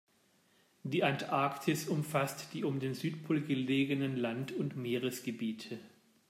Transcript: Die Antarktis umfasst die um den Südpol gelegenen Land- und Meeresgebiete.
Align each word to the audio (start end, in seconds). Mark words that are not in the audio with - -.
Die 0.81 1.03
Antarktis 1.03 1.87
umfasst 1.87 2.55
die 2.55 2.63
um 2.63 2.79
den 2.79 2.95
Südpol 2.95 3.39
gelegenen 3.41 4.17
Land- 4.17 4.51
und 4.51 4.75
Meeresgebiete. 4.75 5.77